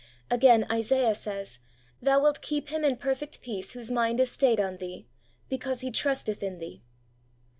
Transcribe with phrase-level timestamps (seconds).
[0.31, 1.59] Again, Isaiah says:'
[2.01, 5.05] Thou wilt keep him in perfect peace whose mind is stayed on Thee;
[5.47, 6.81] because he trusteth in Thee.